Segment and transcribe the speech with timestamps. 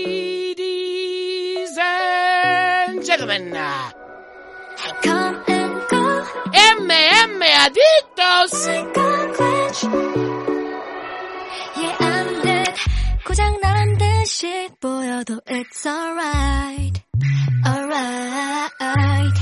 [0.00, 3.52] Ladies and gentlemen,
[5.02, 6.04] Come and go,
[6.52, 8.52] MM Adictos.
[8.68, 9.80] like a glitch.
[11.80, 12.74] Yeah, I'm dead.
[13.24, 17.02] 고장 난 듯이 보여도 it's alright,
[17.66, 19.38] alright.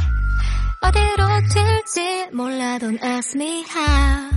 [0.82, 4.30] 어디로 튈지 몰라 don't ask me how.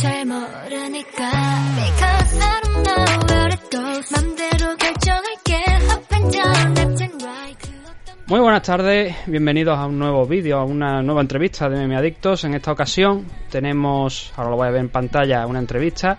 [0.00, 1.30] 잘 모르니까
[1.76, 4.12] because I don't know where it goes.
[4.12, 5.54] 맘대로 결정할게
[5.90, 7.58] up and down, left and right.
[7.60, 11.76] 그 어떤 Muy buenas tardes, bienvenidos a un nuevo vídeo, a una nueva entrevista de
[11.76, 12.44] Meme Adictos.
[12.44, 16.18] En esta ocasión tenemos, ahora lo voy a ver en pantalla, una entrevista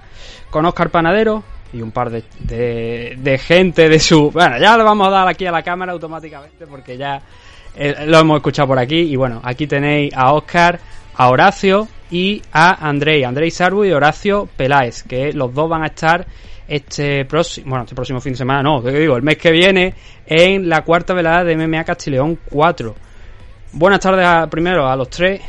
[0.49, 4.29] con Oscar Panadero y un par de, de, de gente de su...
[4.31, 7.21] Bueno, ya lo vamos a dar aquí a la cámara automáticamente porque ya
[7.75, 8.99] eh, lo hemos escuchado por aquí.
[8.99, 10.79] Y bueno, aquí tenéis a Oscar,
[11.15, 15.86] a Horacio y a Andrei, Andrei Sarbu y Horacio Peláez, que los dos van a
[15.88, 16.26] estar
[16.66, 19.94] este próximo, bueno, este próximo fin de semana, no, que digo, el mes que viene
[20.26, 22.94] en la cuarta velada de MMA Castileón 4.
[23.72, 25.40] Buenas tardes a- primero a los tres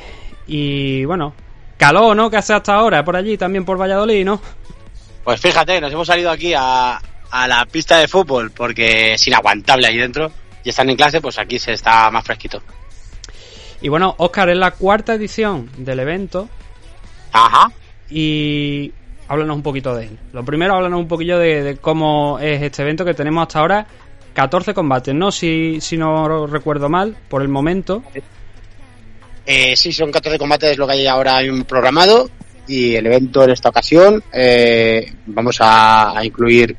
[0.47, 1.33] y bueno,
[1.77, 2.29] calor, ¿no?
[2.29, 4.41] Que hace hasta ahora por allí, también por Valladolid, ¿no?
[5.23, 6.99] Pues fíjate, nos hemos salido aquí a,
[7.31, 10.31] a la pista de fútbol porque es inaguantable ahí dentro
[10.63, 12.61] y están en clase, pues aquí se está más fresquito.
[13.81, 16.49] Y bueno, Oscar, es la cuarta edición del evento
[17.31, 17.71] Ajá.
[18.09, 18.91] y
[19.27, 20.19] háblanos un poquito de él.
[20.33, 23.87] Lo primero, háblanos un poquillo de, de cómo es este evento que tenemos hasta ahora.
[24.33, 25.31] 14 combates, ¿no?
[25.31, 28.03] Si, si no recuerdo mal, por el momento.
[29.45, 32.29] Eh, sí, son 14 combates lo que hay ahora programado
[32.67, 36.77] y el evento en esta ocasión eh, vamos a, a incluir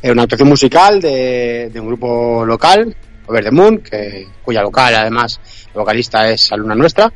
[0.00, 2.94] eh, una actuación musical de, de un grupo local,
[3.26, 5.40] Over the Moon, que, cuya local además
[5.74, 7.12] vocalista es alumna nuestra.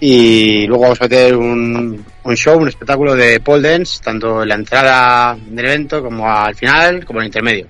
[0.00, 4.48] Y luego vamos a meter un, un show, un espectáculo de pole dance, tanto en
[4.48, 7.66] la entrada del evento como al final, como en el intermedio,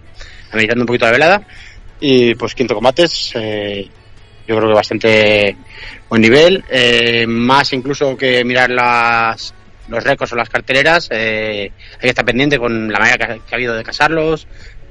[0.51, 1.43] ameritando un poquito la velada.
[2.01, 3.87] Y pues quinto combates, eh,
[4.47, 5.57] yo creo que bastante
[6.09, 9.55] buen nivel, eh, más incluso que mirar las,
[9.89, 13.39] los récords o las carteleras, eh, hay que estar pendiente con la manera que ha,
[13.39, 14.47] que ha habido de casarlos,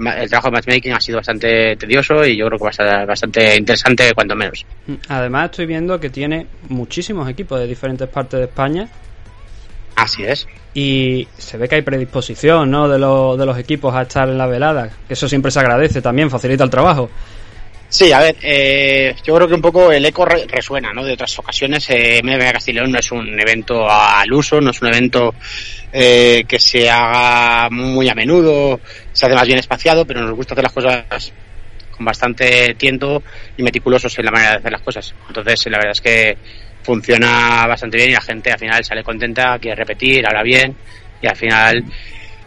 [0.10, 3.08] el trabajo de matchmaking ha sido bastante tedioso y yo creo que va a ser
[3.08, 4.66] bastante interesante cuanto menos.
[5.08, 8.88] Además, estoy viendo que tiene muchísimos equipos de diferentes partes de España
[9.96, 10.48] Así es.
[10.74, 12.88] y se ve que hay predisposición, ¿no?
[12.88, 14.90] De, los de los equipos a estar en la velada.
[15.08, 17.10] Que eso siempre se agradece también, facilita el trabajo.
[17.94, 21.04] Sí, a ver, eh, yo creo que un poco el eco re- resuena, ¿no?
[21.04, 24.88] De otras ocasiones, eh, MMA Castileón no es un evento al uso, no es un
[24.88, 25.36] evento
[25.92, 28.80] eh, que se haga muy a menudo,
[29.12, 31.34] se hace más bien espaciado, pero nos gusta hacer las cosas
[31.92, 33.22] con bastante tiento
[33.58, 35.14] y meticulosos en la manera de hacer las cosas.
[35.28, 36.38] Entonces, la verdad es que
[36.84, 40.78] funciona bastante bien y la gente al final sale contenta, quiere repetir, habla bien
[41.22, 41.84] y al final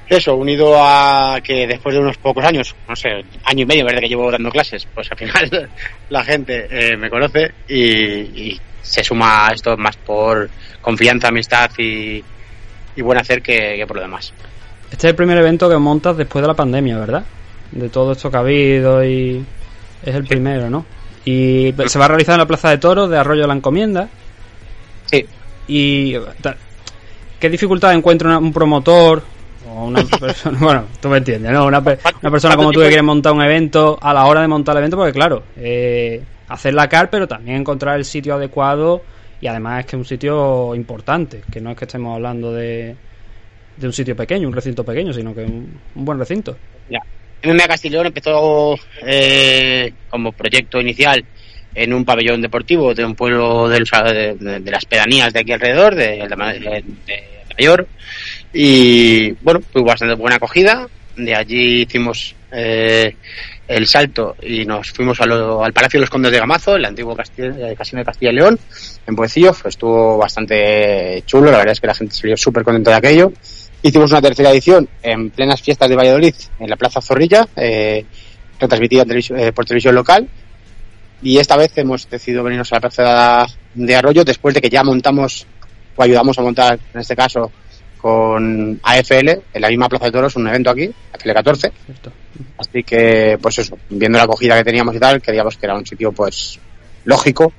[0.09, 4.01] eso, unido a que después de unos pocos años, no sé, año y medio, ¿verdad?
[4.01, 5.71] Que llevo dando clases, pues al final
[6.11, 10.51] la gente eh, me conoce y, y se suma a esto más por
[10.83, 12.23] confianza, amistad y,
[12.97, 14.33] y buen hacer que, que por lo demás.
[14.91, 17.25] Este es el primer evento que montas después de la pandemia, ¿verdad?
[17.73, 19.45] De todo esto que ha habido y...
[20.05, 20.85] Es el primero, ¿no?
[21.25, 24.09] Y se va a realizar en la Plaza de Toros de Arroyo de la Encomienda.
[25.07, 25.25] Sí,
[25.67, 26.15] Y...
[27.41, 29.23] ¿Qué dificultad encuentra un promotor
[29.75, 30.59] o una persona...
[30.61, 31.67] Bueno, tú me entiendes, ¿no?
[31.67, 34.75] Una, una persona como tú que quiere montar un evento a la hora de montar
[34.77, 39.03] el evento, porque claro, eh, hacer la car, pero también encontrar el sitio adecuado
[39.41, 42.97] y además es que es un sitio importante, que no es que estemos hablando de,
[43.77, 46.57] de un sitio pequeño, un recinto pequeño, sino que un, un buen recinto.
[46.89, 47.01] ya.
[47.47, 51.23] MMA Castileón empezó eh, como proyecto inicial
[51.75, 53.81] en un pabellón deportivo de un pueblo de,
[54.41, 57.25] de- de- las pedanías de aquí alrededor, de, de, de- de
[57.59, 57.87] Mayor,
[58.53, 60.89] y bueno, tuvo bastante buena acogida.
[61.17, 63.17] De allí hicimos eh,
[63.67, 67.55] el salto y nos fuimos al Palacio de los Condes de Gamazo, el antiguo castillo,
[67.67, 68.59] eh, casino de Castilla y León,
[69.07, 69.53] en Poecillo.
[69.53, 73.33] Pues estuvo bastante chulo, la verdad es que la gente salió súper contenta de aquello.
[73.83, 78.05] Hicimos una tercera edición en plenas fiestas de Valladolid, en la Plaza Zorrilla, eh,
[78.59, 79.05] retransmitida
[79.37, 80.29] eh, por televisión local.
[81.23, 84.83] Y esta vez hemos decidido venirnos a la Plaza de Arroyo después de que ya
[84.83, 85.47] montamos,
[85.97, 87.51] o ayudamos a montar, en este caso,
[87.99, 91.73] con AFL en la misma Plaza de Toros, un evento aquí, AFL 14.
[91.87, 92.13] Cierto.
[92.59, 95.87] Así que, pues eso, viendo la acogida que teníamos y tal, creíamos que era un
[95.87, 96.59] sitio, pues,
[97.05, 97.53] lógico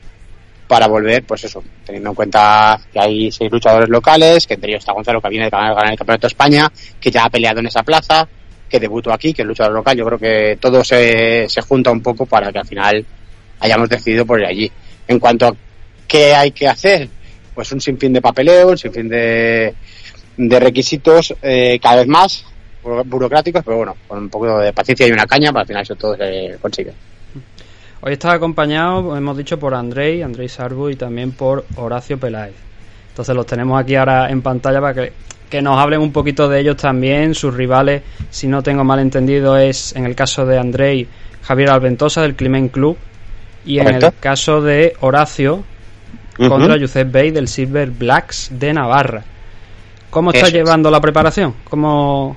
[0.68, 4.80] para volver, pues eso, teniendo en cuenta que hay seis luchadores locales, que entre ellos
[4.80, 7.68] está Gonzalo, que viene de ganar, el Campeonato de España, que ya ha peleado en
[7.68, 8.28] esa plaza,
[8.68, 9.96] que debutó aquí, que es luchador local.
[9.96, 13.06] Yo creo que todo se, se junta un poco para que al final
[13.60, 14.72] hayamos decidido por ir allí.
[15.08, 15.56] En cuanto a
[16.08, 17.10] qué hay que hacer,
[17.56, 19.74] pues un sinfín de papeleo, un sinfín de,
[20.38, 22.46] de requisitos, eh, cada vez más
[22.84, 25.84] buro- burocráticos, pero bueno, con un poco de paciencia y una caña, para al final
[25.84, 26.94] eso todo se consigue.
[28.02, 32.54] Hoy está acompañado, hemos dicho, por Andrei, Andrei Sarbu y también por Horacio Peláez.
[33.10, 35.14] Entonces los tenemos aquí ahora en pantalla para que,
[35.50, 39.58] que nos hablen un poquito de ellos también, sus rivales, si no tengo mal entendido,
[39.58, 41.08] es en el caso de Andrei,
[41.42, 42.98] Javier Alventosa del Climent Club
[43.66, 45.64] y en el caso de Horacio
[46.50, 49.24] contra Yusef Bey del Silver Blacks de Navarra.
[50.10, 51.54] ¿Cómo está Eso llevando la preparación?
[51.70, 52.36] ¿Cómo,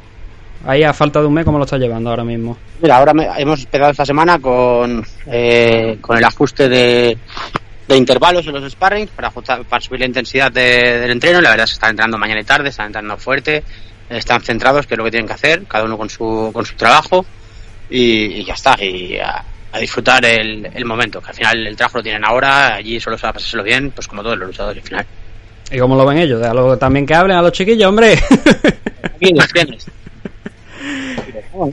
[0.67, 2.57] ahí a falta de un mes, cómo lo está llevando ahora mismo?
[2.81, 7.17] Mira, ahora me- hemos empezado esta semana con, eh, con el ajuste de,
[7.87, 11.41] de intervalos en los sparring para, ajustar- para subir la intensidad de- del entreno.
[11.41, 13.63] La verdad es que están entrenando mañana y tarde, están entrenando fuerte,
[14.11, 16.75] están centrados, que es lo que tienen que hacer, cada uno con su, con su
[16.77, 17.25] trabajo
[17.91, 18.75] y, y ya está.
[18.83, 19.19] Y
[19.73, 22.99] a, a disfrutar el, el momento, que al final el trabajo lo tienen ahora, allí
[23.01, 25.07] solo se va a pasárselo bien, pues como todos los luchadores al final.
[25.71, 26.41] ¿Y cómo lo ven ellos?
[26.41, 28.15] Déjalo también que hablen a los chiquillos, hombre.
[29.03, 29.87] Aquí los tienes.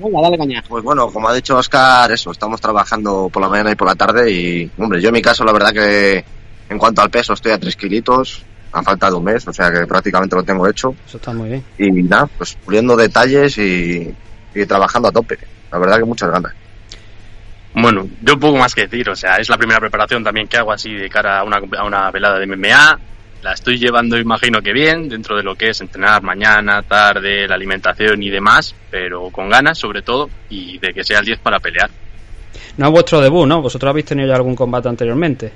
[0.02, 0.64] Venga, dale caña.
[0.68, 3.96] Pues bueno, como ha dicho Oscar, eso, estamos trabajando por la mañana y por la
[3.96, 6.26] tarde y, hombre, yo en mi caso la verdad que
[6.70, 9.86] en cuanto al peso estoy a 3 kilitos, han faltado un mes, o sea que
[9.86, 11.64] prácticamente lo tengo hecho Eso está muy bien.
[11.78, 14.14] y nada, pues puliendo detalles y,
[14.56, 15.38] y trabajando a tope,
[15.72, 16.54] la verdad que muchas ganas.
[17.76, 20.72] Bueno, yo poco más que decir, o sea, es la primera preparación también que hago
[20.72, 23.00] así de cara a una, a una velada de MMA.
[23.44, 27.56] La estoy llevando, imagino que bien, dentro de lo que es entrenar mañana, tarde, la
[27.56, 31.60] alimentación y demás, pero con ganas sobre todo y de que sea el 10 para
[31.60, 31.90] pelear.
[32.78, 33.62] No es vuestro debut, ¿no?
[33.62, 35.52] Vosotros habéis tenido ya algún combate anteriormente.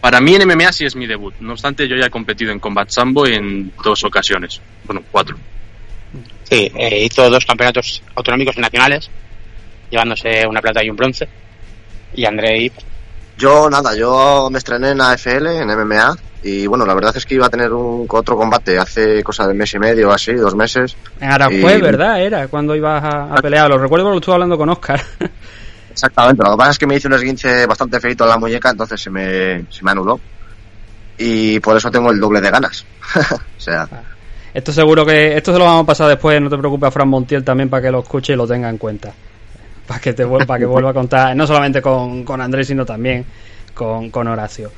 [0.00, 2.60] Para mí en MMA sí es mi debut, no obstante yo ya he competido en
[2.60, 5.36] Combat Sambo en dos ocasiones, bueno, cuatro.
[6.44, 9.10] Sí, eh, hizo dos campeonatos autonómicos y nacionales,
[9.90, 11.28] llevándose una plata y un bronce.
[12.14, 12.72] Y Andrei,
[13.36, 17.34] Yo nada, yo me estrené en AFL, en MMA y bueno, la verdad es que
[17.34, 20.54] iba a tener un otro combate hace cosa de mes y medio o así, dos
[20.54, 20.96] meses.
[21.20, 22.22] En Aranjuez, Y- ¿verdad?
[22.22, 23.68] Era cuando ibas a, a pelear.
[23.68, 25.02] Lo recuerdo porque lo estuve hablando con Oscar.
[25.92, 28.70] Exactamente, lo que pasa es que me hice un esguince bastante feito en la muñeca,
[28.70, 30.18] entonces se me, se me anuló.
[31.18, 32.86] Y por eso tengo el doble de ganas.
[33.32, 33.86] o sea,
[34.54, 35.36] esto seguro que...
[35.36, 37.82] Esto se lo vamos a pasar después, no te preocupes, a Fran Montiel también para
[37.82, 39.12] que lo escuche y lo tenga en cuenta.
[39.90, 43.24] Para que, te, para que vuelva a contar, no solamente con, con Andrés, sino también
[43.74, 44.70] con, con Horacio.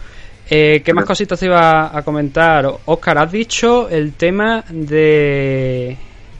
[0.48, 2.66] Eh, ¿Qué más cositas te iba a comentar?
[2.86, 5.98] Oscar, has dicho el tema de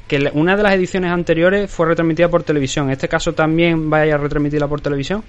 [0.08, 2.86] que una de las ediciones anteriores fue retransmitida por televisión.
[2.86, 5.22] ¿En este caso también vaya a retransmitirla por televisión?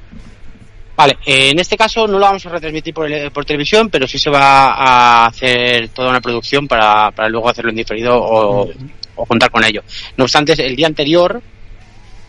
[0.96, 4.07] Vale, eh, en este caso no lo vamos a retransmitir por, el- por televisión, pero
[4.07, 8.69] sí se va a hacer toda una producción para, para luego hacerlo en diferido o,
[9.16, 9.81] o contar con ello.
[10.16, 11.42] No obstante, el día anterior,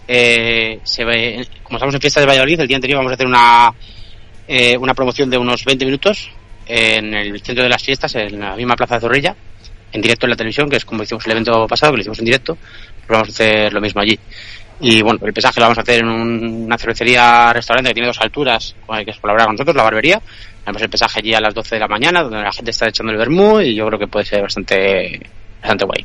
[0.08, 3.26] eh, se ve, como estamos en fiesta de Valladolid, el día anterior vamos a hacer
[3.26, 3.72] una,
[4.48, 6.30] eh, una promoción de unos 20 minutos
[6.66, 9.34] en el centro de las fiestas, en la misma plaza de Zorrilla,
[9.92, 12.18] en directo en la televisión, que es como hicimos el evento pasado, que lo hicimos
[12.18, 14.18] en directo, pues vamos a hacer lo mismo allí.
[14.80, 18.08] Y bueno, el pesaje lo vamos a hacer en un- una cervecería restaurante que tiene
[18.08, 20.20] dos alturas, con el que colabora con nosotros, la barbería.
[20.64, 23.12] Haremos el pesaje allí a las 12 de la mañana, donde la gente está echando
[23.12, 25.20] el vermú y yo creo que puede ser bastante,
[25.60, 26.04] bastante guay.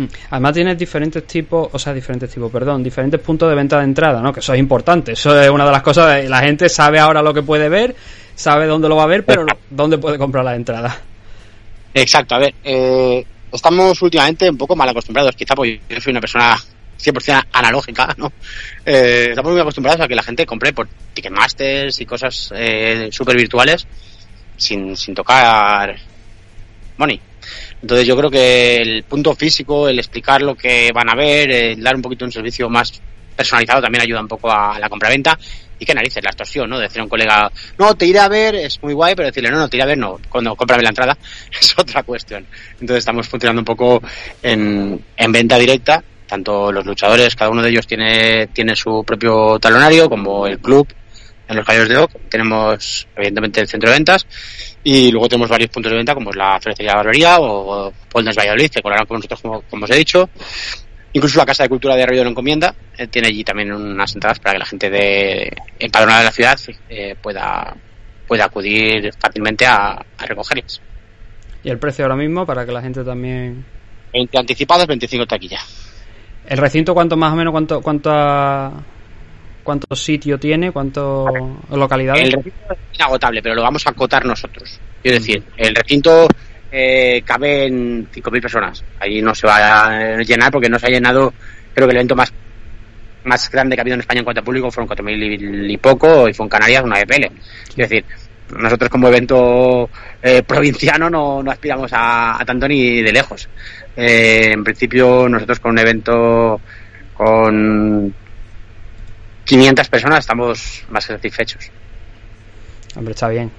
[0.00, 0.06] Mm.
[0.30, 4.22] Además tienes diferentes tipos, o sea, diferentes tipos, perdón, diferentes puntos de venta de entrada,
[4.22, 4.32] ¿no?
[4.32, 5.12] Que eso es importante.
[5.12, 7.94] Eso es una de las cosas, de- la gente sabe ahora lo que puede ver,
[8.34, 10.96] sabe dónde lo va a ver, pero no- dónde puede comprar las entradas.
[11.92, 16.20] Exacto, a ver, eh, estamos últimamente un poco mal acostumbrados, quizá porque yo soy una
[16.20, 16.56] persona
[16.96, 18.32] 100% analógica, ¿no?
[18.86, 23.36] Eh, estamos muy acostumbrados a que la gente compre por Ticketmasters y cosas eh, súper
[23.36, 23.86] virtuales
[24.56, 25.94] sin, sin tocar
[26.96, 27.20] money.
[27.80, 31.82] Entonces yo creo que el punto físico, el explicar lo que van a ver, el
[31.82, 33.00] dar un poquito un servicio más
[33.34, 35.38] personalizado también ayuda un poco a la compraventa
[35.78, 36.78] y que narices la extorsión, ¿no?
[36.78, 39.58] Decir a un colega, no, te iré a ver, es muy guay, pero decirle, no,
[39.58, 41.16] no, te iré a ver, no, cuando cómprame la entrada,
[41.60, 42.46] es otra cuestión.
[42.72, 44.02] Entonces estamos funcionando un poco
[44.42, 49.58] en, en venta directa, tanto los luchadores, cada uno de ellos tiene, tiene su propio
[49.58, 50.86] talonario, como el club
[51.50, 54.24] en los Caballeros de Oc, tenemos evidentemente el centro de ventas
[54.84, 58.70] y luego tenemos varios puntos de venta como es la cervecería Barbería o Polnes Valladolid
[58.70, 60.30] que colaboran con nosotros como, como os he dicho.
[61.12, 64.14] Incluso la Casa de Cultura de Arroyo de la Encomienda eh, tiene allí también unas
[64.14, 67.76] entradas para que la gente de empadronada de la ciudad eh, pueda
[68.28, 70.80] pueda acudir fácilmente a, a recogerlas.
[71.64, 73.64] Y el precio ahora mismo, para que la gente también
[74.12, 75.58] 20 anticipados, 25 taquilla.
[76.46, 78.10] ¿El recinto cuánto más o menos, cuánto, cuánto,
[79.62, 81.26] cuánto sitio tiene, cuánto
[81.70, 82.24] localidades?
[82.24, 84.80] El recinto es inagotable, pero lo vamos a acotar nosotros.
[85.02, 86.28] Quiero decir, el recinto
[86.70, 88.84] eh, cabe en 5.000 personas.
[88.98, 91.32] Ahí no se va a llenar porque no se ha llenado,
[91.74, 92.32] creo que el evento más
[93.24, 96.28] más grande que ha habido en España en cuanto a público fueron 4.000 y poco
[96.28, 97.26] y fue en Canarias una EPL.
[97.74, 98.04] Quiero decir,
[98.56, 99.90] nosotros como evento
[100.22, 103.48] eh, provinciano no, no aspiramos a, a tanto ni de lejos.
[103.96, 106.60] Eh, en principio nosotros con un evento
[107.14, 108.14] con
[109.50, 111.70] 500 personas estamos más que satisfechos.
[112.96, 113.50] Hombre, está bien.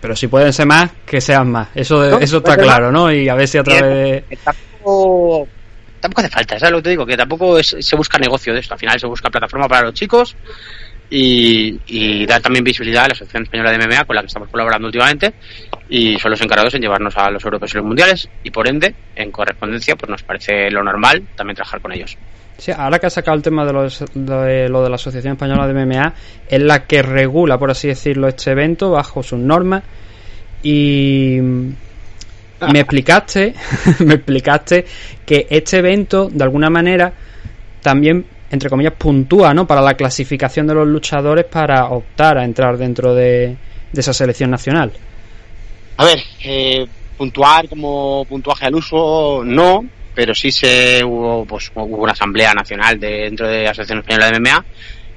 [0.00, 1.68] Pero si pueden ser más, que sean más.
[1.74, 3.12] Eso, No, eso está claro, ¿no?
[3.12, 4.36] Y a ver si a través de...
[4.42, 5.46] Tampoco,
[6.00, 7.06] tampoco hace falta, ¿sabes lo que te digo?
[7.06, 8.74] Que tampoco es- se busca negocio de esto.
[8.74, 10.34] Al final se busca plataforma para los chicos
[11.14, 14.48] y, y dar también visibilidad a la Asociación Española de MMA con la que estamos
[14.48, 15.34] colaborando últimamente
[15.90, 18.94] y son los encargados en llevarnos a los europeos y los mundiales y por ende,
[19.14, 22.16] en correspondencia, pues nos parece lo normal también trabajar con ellos.
[22.56, 25.66] Sí, ahora que ha sacado el tema de, los- de lo de la Asociación Española
[25.66, 26.14] de MMA,
[26.48, 29.82] es la que regula, por así decirlo, este evento bajo sus normas.
[30.62, 33.54] Y me explicaste,
[34.00, 34.84] me explicaste
[35.26, 37.12] que este evento, de alguna manera,
[37.82, 39.66] también, entre comillas, puntúa, ¿no?
[39.66, 43.56] Para la clasificación de los luchadores para optar a entrar dentro de,
[43.94, 44.92] esa selección nacional.
[45.96, 52.02] A ver, eh, puntuar como puntuaje al uso, no, pero sí se hubo, pues, hubo
[52.02, 54.64] una asamblea nacional de- dentro de la Asociación Española de MMA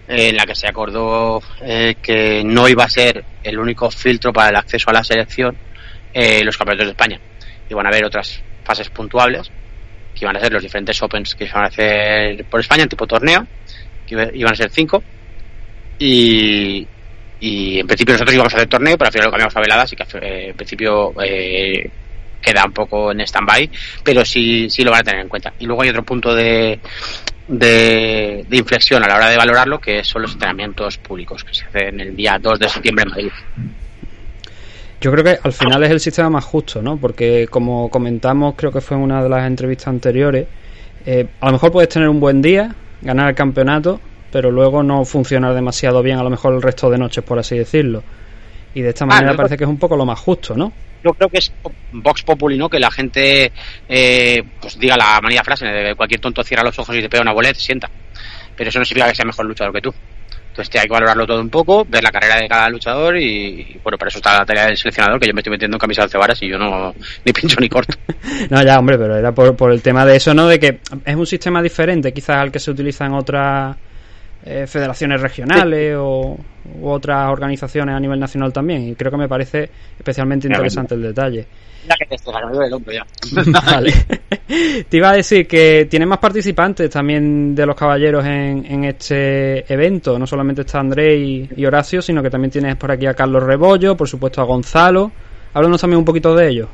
[0.08, 4.32] eh, en la que se acordó eh, que no iba a ser el único filtro
[4.32, 5.58] para el acceso a la selección
[6.14, 7.20] eh, los campeonatos de España.
[7.70, 9.52] Iban a haber otras fases puntuables
[10.16, 12.90] que iban a ser los diferentes Opens que se iban a hacer por España en
[12.90, 13.46] tipo torneo,
[14.08, 15.04] que iba- iban a ser cinco
[16.00, 16.88] y,
[17.40, 19.94] y en principio nosotros íbamos a hacer torneo, pero al final lo cambiamos a veladas
[19.94, 21.90] y que eh, en principio eh,
[22.42, 23.70] queda un poco en stand-by,
[24.04, 25.54] pero sí, sí lo van a tener en cuenta.
[25.60, 26.80] Y luego hay otro punto de,
[27.48, 31.66] de, de inflexión a la hora de valorarlo, que son los entrenamientos públicos, que se
[31.66, 33.32] hacen el día 2 de septiembre en Madrid.
[35.06, 36.98] Yo creo que al final es el sistema más justo, ¿no?
[36.98, 40.48] Porque como comentamos, creo que fue en una de las entrevistas anteriores,
[41.06, 45.06] eh, a lo mejor puedes tener un buen día, ganar el campeonato, pero luego no
[45.06, 48.02] funcionar demasiado bien a lo mejor el resto de noches, por así decirlo.
[48.74, 50.74] Y de esta manera no, parece que es un poco lo más justo, ¿no?
[51.04, 51.54] Yo creo que es
[51.92, 52.68] Vox Populi, ¿no?
[52.68, 53.52] Que la gente
[53.88, 57.22] eh, pues diga la manía frase de cualquier tonto cierra los ojos y te pega
[57.22, 57.92] una bolet, sienta.
[58.56, 59.94] Pero eso no significa que sea mejor luchador que tú.
[60.56, 63.98] Entonces hay que valorarlo todo un poco, ver la carrera de cada luchador y, bueno,
[63.98, 66.06] para eso está la tarea del seleccionador, que yo me estoy metiendo en camisa de
[66.06, 66.96] once varas y yo no
[67.26, 67.98] ni pincho ni corto.
[68.50, 70.48] No, ya, hombre, pero era por, por el tema de eso, ¿no?
[70.48, 73.76] De que es un sistema diferente quizás al que se utiliza en otras
[74.46, 76.38] eh, federaciones regionales o
[76.80, 78.88] u otras organizaciones a nivel nacional también.
[78.90, 81.48] Y creo que me parece especialmente interesante el detalle.
[81.88, 83.06] Ya que te estás me duele el hombro ya.
[83.66, 83.94] Vale.
[84.90, 89.72] Te iba a decir que tiene más participantes también de los caballeros en, en este
[89.72, 90.18] evento.
[90.18, 93.44] No solamente está André y, y Horacio, sino que también tienes por aquí a Carlos
[93.44, 95.12] Rebollo, por supuesto a Gonzalo.
[95.54, 96.70] Háblanos también un poquito de ellos.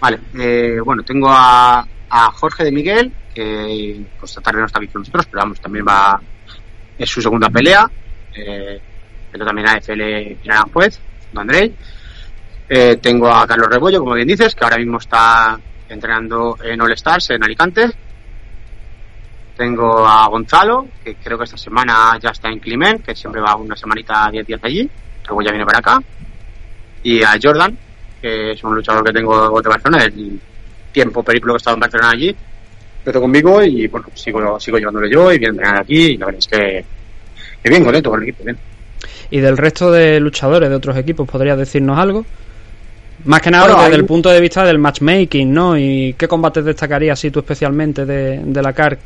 [0.00, 4.78] Vale, eh, bueno, tengo a, a Jorge de Miguel, que pues esta tarde no está
[4.80, 6.20] aquí con nosotros, pero vamos, también va,
[7.02, 7.90] es su segunda pelea.
[8.34, 8.80] Eh,
[9.30, 10.38] tengo también a FL
[10.72, 11.00] Juez,
[11.32, 11.72] de André.
[12.68, 16.92] Eh, tengo a Carlos Rebollo, como bien dices, que ahora mismo está entrenando en All
[16.92, 17.90] Stars en Alicante.
[19.56, 23.56] Tengo a Gonzalo, que creo que esta semana ya está en Climent, que siempre va
[23.56, 24.88] una semanita, 10 días allí.
[25.26, 26.02] Luego ya viene para acá.
[27.02, 27.76] Y a Jordan,
[28.20, 30.40] que es un luchador que tengo de Barcelona, el
[30.92, 32.36] tiempo periplo que he estado en Barcelona allí.
[33.04, 35.96] Empezó conmigo y bueno, sigo, sigo llevándolo yo y viene entrenar aquí.
[36.12, 36.84] Y la verdad es que,
[37.62, 38.44] que bien contento con el equipo.
[38.44, 38.56] Bien.
[39.30, 42.24] Y del resto de luchadores de otros equipos, ¿podrías decirnos algo?
[43.24, 45.76] Más que nada Bueno, desde hay- el punto de vista del matchmaking, ¿no?
[45.76, 48.98] ¿Y qué combates destacarías así tú especialmente de, de la CAR?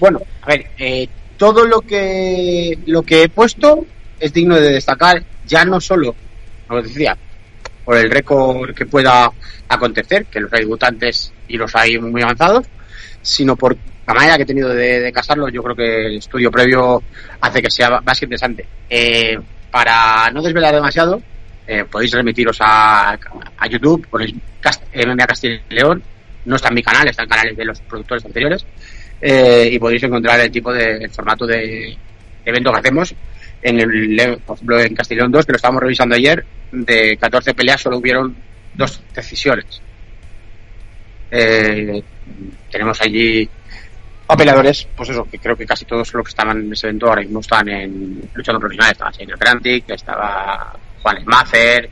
[0.00, 3.84] Bueno, a ver, eh, todo lo que lo que he puesto
[4.20, 6.14] es digno de destacar, ya no solo,
[6.66, 7.16] como decía,
[7.84, 9.30] por el récord que pueda
[9.68, 12.66] acontecer, que los hay debutantes y los hay muy avanzados,
[13.24, 13.76] sino por
[14.06, 15.50] la manera que he tenido de, casarlos.
[15.52, 17.02] Yo creo que el estudio previo
[17.40, 18.66] hace que sea más interesante.
[18.88, 19.38] Eh,
[19.70, 21.20] para no desvelar demasiado,
[21.66, 24.34] eh, podéis remitiros a, a YouTube, ponéis
[24.94, 26.02] MMA Castilla y León,
[26.44, 28.64] no está en mi canal, está en canales de los productores anteriores,
[29.20, 31.96] eh, y podéis encontrar el tipo de formato de
[32.44, 33.14] evento que hacemos.
[33.62, 37.80] En el, por ejemplo, en Castellón 2, que lo estábamos revisando ayer, de 14 peleas
[37.80, 38.36] solo hubieron
[38.74, 39.80] dos decisiones.
[41.36, 42.00] Eh,
[42.70, 43.48] tenemos allí
[44.28, 47.08] a peleadores, pues eso, que creo que casi todos los que estaban en ese evento
[47.08, 48.92] ahora mismo están en luchando profesional.
[48.92, 50.72] Estaba Shane Atlantic, estaba
[51.02, 51.90] Juan Smacer,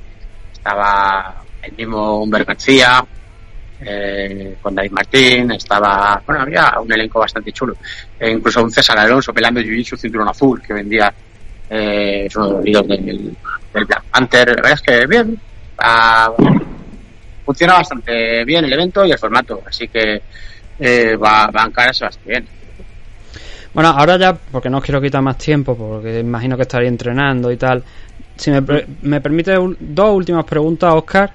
[0.52, 3.04] estaba el mismo Humber García,
[3.80, 7.76] eh, con David Martín, estaba, bueno, había un elenco bastante chulo.
[8.18, 11.12] E incluso un César Alonso peleando Jiu-Jitsu cinturón azul, que vendía,
[11.68, 13.36] eh, es uno de los líderes del,
[13.72, 14.48] Black Panther.
[14.50, 15.40] La verdad es que bien,
[15.80, 16.32] va-
[17.44, 20.22] funciona bastante bien el evento y el formato, así que
[20.78, 22.46] eh, va, va a encararse bastante bien.
[23.74, 27.50] Bueno, ahora ya, porque no os quiero quitar más tiempo, porque imagino que estaría entrenando
[27.50, 27.82] y tal.
[28.36, 28.62] Si me,
[29.02, 31.30] me permite un- dos últimas preguntas, Oscar.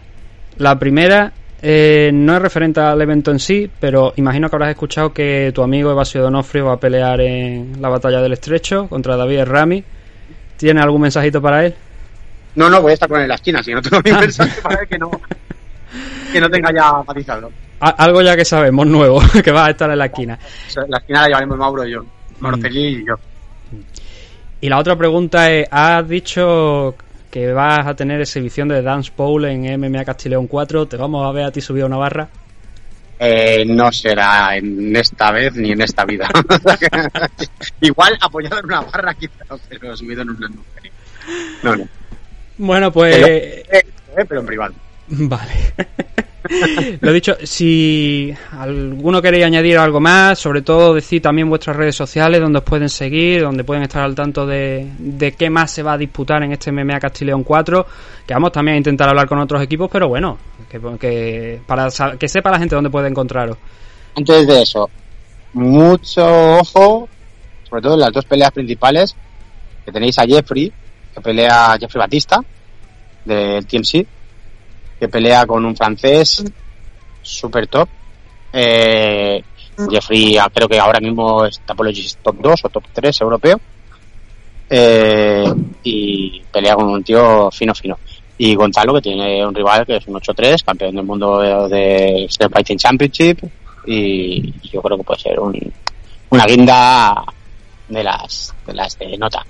[0.58, 5.14] La primera eh, no es referente al evento en sí, pero imagino que habrás escuchado
[5.14, 9.44] que tu amigo Evasio Donofrio va a pelear en la batalla del Estrecho contra David
[9.46, 9.84] Rami.
[10.58, 11.76] ¿Tiene algún mensajito para él?
[12.56, 14.62] No, no, voy a estar con él en la esquina, si no tengo mi mensaje
[14.62, 15.10] para ver que no,
[16.32, 17.52] que no tenga ya matizado.
[17.80, 20.38] Algo ya que sabemos nuevo, que va a estar en la esquina.
[20.88, 22.06] La esquina la llevaremos Mauro y yo.
[22.40, 22.66] Mauro Mm.
[22.72, 23.16] Y yo.
[24.60, 26.96] Y la otra pregunta es, has dicho
[27.30, 31.32] que vas a tener exhibición de Dance Bowl en MMA Castileón 4, ¿te vamos a
[31.32, 32.28] ver a ti subir a una barra?
[33.20, 36.30] Eh, no será en esta vez ni en esta vida.
[37.82, 40.92] Igual apoyado en una barra quizá, pero subido en una nube.
[41.64, 41.88] No, no.
[42.58, 43.16] Bueno, pues...
[43.16, 44.74] Pero, eh, eh, pero en privado.
[45.08, 45.74] Vale.
[47.02, 52.40] Lo dicho, si alguno queréis añadir algo más, sobre todo decir también vuestras redes sociales
[52.40, 55.94] donde os pueden seguir, donde pueden estar al tanto de, de qué más se va
[55.94, 57.86] a disputar en este MMA Castileón 4,
[58.26, 60.38] que vamos también a intentar hablar con otros equipos, pero bueno,
[60.70, 63.58] que, para que sepa la gente dónde puede encontraros.
[64.16, 64.90] Antes de eso,
[65.54, 67.10] mucho ojo,
[67.70, 69.16] sobre todo en las dos peleas principales,
[69.86, 70.72] que tenéis a Jeffrey,
[71.14, 72.44] que pelea Jeffrey Batista,
[73.26, 74.06] del TMC,
[75.00, 76.44] que pelea con un francés
[77.22, 77.90] super top.
[78.54, 79.44] Eh,
[79.90, 83.60] Jeffrey ah, creo que ahora mismo es Tapologist top 2 o top 3 europeo.
[84.70, 87.98] Eh, y pelea con un tío fino fino.
[88.40, 92.26] Y Gonzalo, que tiene un rival que es un 8-3, campeón del mundo de, de
[92.26, 93.40] Street Fighting Championship.
[93.88, 95.74] Y, y yo creo que puede ser un,
[96.30, 97.24] una guinda
[97.88, 99.46] de las, de las de nota.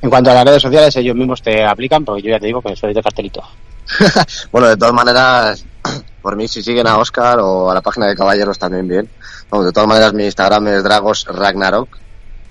[0.00, 2.62] En cuanto a las redes sociales, ellos mismos te aplican, porque yo ya te digo
[2.62, 3.42] que soy de cartelito.
[4.52, 5.64] Bueno, de todas maneras,
[6.22, 9.08] por mí si siguen a Oscar o a la página de Caballeros también bien.
[9.50, 11.88] De todas maneras mi Instagram es Dragos Ragnarok.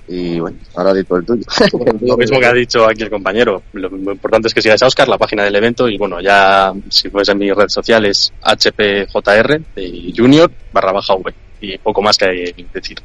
[0.10, 1.43] Y bueno, ahora digo el tuyo.
[2.02, 3.62] Lo mismo que ha dicho aquí el compañero.
[3.73, 6.73] Lo lo importante es que sigáis a Oscar, la página del evento, y bueno, ya
[6.89, 11.34] si fuese en mi red social es HPJR de Junior barra baja V.
[11.60, 13.00] Y poco más que decir.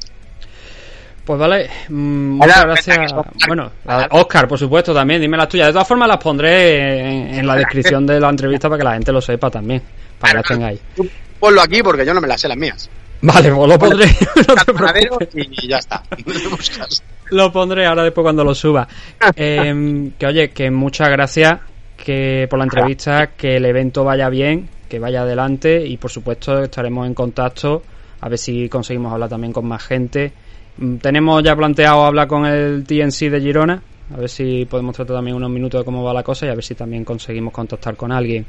[1.25, 3.13] Pues vale, mm, muchas gracias.
[3.47, 3.71] Bueno,
[4.11, 5.67] Oscar, por supuesto, también, dime las tuyas.
[5.67, 8.93] De todas formas, las pondré en, en la descripción de la entrevista para que la
[8.93, 9.81] gente lo sepa también,
[10.19, 10.81] para que las tengáis.
[10.95, 11.07] Tú
[11.43, 12.89] Ponlo aquí porque yo no me las sé las mías.
[13.21, 14.05] Vale, pues lo pondré.
[14.47, 16.01] no te y ya está.
[17.31, 18.87] Lo pondré ahora después cuando lo suba.
[19.35, 21.59] Eh, que oye, que muchas gracias
[21.97, 26.63] que por la entrevista, que el evento vaya bien, que vaya adelante y por supuesto
[26.63, 27.83] estaremos en contacto
[28.21, 30.31] a ver si conseguimos hablar también con más gente.
[30.77, 33.81] Mm, Tenemos ya planteado hablar con el TNC de Girona,
[34.13, 36.55] a ver si podemos tratar también unos minutos de cómo va la cosa y a
[36.55, 38.45] ver si también conseguimos contactar con alguien.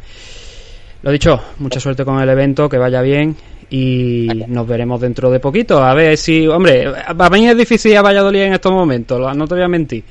[1.02, 3.36] Lo dicho, mucha suerte con el evento, que vaya bien
[3.70, 5.82] y nos veremos dentro de poquito.
[5.82, 9.54] A ver si, hombre, para mí es difícil a Valladolid en estos momentos, no te
[9.54, 10.02] voy a mentir.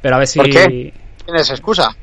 [0.00, 0.92] Pero a ver si ¿Por qué?
[1.24, 1.96] ¿Tienes excusa?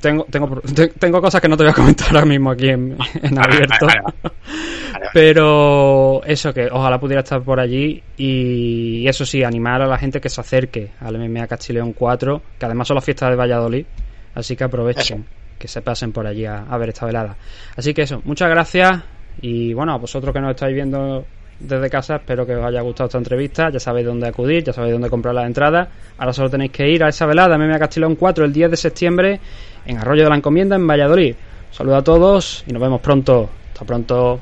[0.00, 2.96] Tengo, tengo, te- tengo cosas que no te voy a comentar ahora mismo aquí en,
[3.22, 3.86] en abierto.
[3.86, 5.04] vale, vale.
[5.12, 10.20] Pero eso que ojalá pudiera estar por allí y eso sí, animar a la gente
[10.20, 13.84] que se acerque al MMA Castileón 4, que además son las fiestas de Valladolid,
[14.34, 15.24] así que aprovechen,
[15.58, 17.36] que se pasen por allí a, a ver esta velada.
[17.76, 19.02] Así que eso, muchas gracias
[19.40, 21.24] y bueno, a vosotros que nos estáis viendo
[21.58, 24.92] desde casa, espero que os haya gustado esta entrevista, ya sabéis dónde acudir, ya sabéis
[24.92, 25.88] dónde comprar las entradas,
[26.18, 29.40] ahora solo tenéis que ir a esa velada MMA Castileón 4 el 10 de septiembre
[29.86, 31.34] en Arroyo de la Encomienda en Valladolid.
[31.70, 33.50] Saludos a todos y nos vemos pronto.
[33.72, 34.40] Hasta pronto.